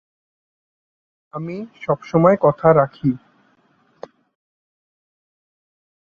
[1.33, 3.09] আমি সবসময় কথা রাখি।